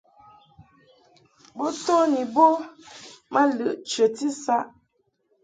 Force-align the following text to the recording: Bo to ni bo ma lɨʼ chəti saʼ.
Bo 1.57 1.67
to 1.83 1.95
ni 2.13 2.21
bo 2.33 2.45
ma 3.33 3.41
lɨʼ 3.57 3.75
chəti 3.89 4.27
saʼ. 4.43 4.63